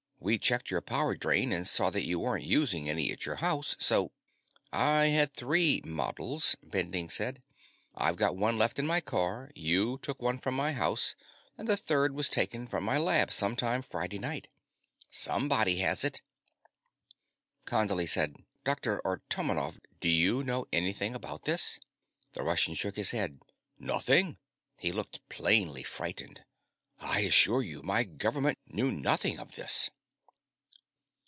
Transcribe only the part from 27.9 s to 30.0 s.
government knew nothing of this."